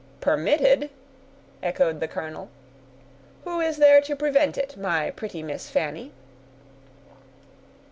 [0.19, 0.89] "Permitted!"
[1.61, 2.49] echoed the colonel.
[3.43, 6.11] "Who is there to prevent it, my pretty Miss Fanny?"